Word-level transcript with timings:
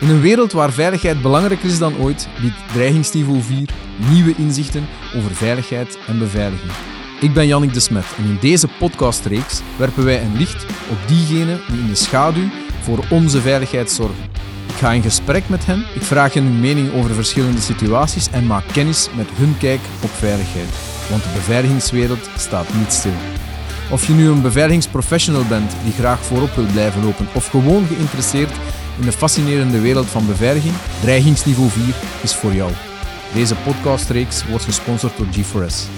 In 0.00 0.08
een 0.08 0.20
wereld 0.20 0.52
waar 0.52 0.72
veiligheid 0.72 1.22
belangrijker 1.22 1.68
is 1.68 1.78
dan 1.78 1.96
ooit, 1.96 2.28
biedt 2.40 2.72
dreigingsniveau 2.72 3.42
4 3.42 3.68
nieuwe 4.10 4.34
inzichten 4.36 4.86
over 5.16 5.34
veiligheid 5.34 5.98
en 6.06 6.18
beveiliging. 6.18 6.72
Ik 7.20 7.32
ben 7.32 7.46
Jannik 7.46 7.72
de 7.72 7.80
Smet 7.80 8.04
en 8.18 8.24
in 8.24 8.38
deze 8.40 8.68
podcastreeks 8.78 9.60
werpen 9.76 10.04
wij 10.04 10.22
een 10.22 10.36
licht 10.36 10.66
op 10.90 10.96
diegenen 11.06 11.60
die 11.68 11.80
in 11.80 11.86
de 11.86 11.94
schaduw 11.94 12.48
voor 12.80 13.04
onze 13.10 13.40
veiligheid 13.40 13.90
zorgen. 13.90 14.24
Ik 14.68 14.74
ga 14.74 14.92
in 14.92 15.02
gesprek 15.02 15.48
met 15.48 15.66
hen, 15.66 15.84
ik 15.94 16.02
vraag 16.02 16.34
hen 16.34 16.44
hun 16.44 16.60
mening 16.60 16.92
over 16.92 17.14
verschillende 17.14 17.60
situaties 17.60 18.30
en 18.30 18.46
maak 18.46 18.64
kennis 18.72 19.08
met 19.16 19.28
hun 19.32 19.58
kijk 19.58 19.80
op 20.02 20.10
veiligheid. 20.10 20.68
Want 21.10 21.22
de 21.22 21.30
beveiligingswereld 21.34 22.28
staat 22.36 22.74
niet 22.74 22.92
stil. 22.92 23.18
Of 23.90 24.06
je 24.06 24.12
nu 24.12 24.28
een 24.28 24.42
beveiligingsprofessional 24.42 25.44
bent 25.48 25.72
die 25.84 25.92
graag 25.92 26.20
voorop 26.20 26.54
wil 26.54 26.66
blijven 26.72 27.04
lopen 27.04 27.26
of 27.34 27.46
gewoon 27.46 27.86
geïnteresseerd 27.86 28.52
in 28.98 29.04
de 29.04 29.12
fascinerende 29.12 29.80
wereld 29.80 30.06
van 30.06 30.26
beveiliging, 30.26 30.74
dreigingsniveau 31.00 31.68
4 31.70 31.94
is 32.22 32.34
voor 32.34 32.52
jou. 32.52 32.70
Deze 33.34 33.54
podcastreeks 33.54 34.46
wordt 34.46 34.64
gesponsord 34.64 35.16
door 35.16 35.26
G4S. 35.26 35.88